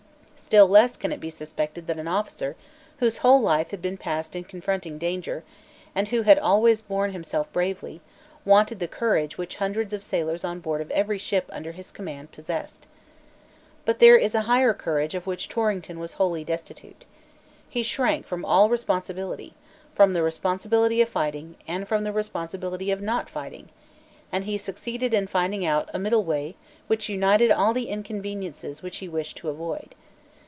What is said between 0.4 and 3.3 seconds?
Still less can it be suspected that an officer, whose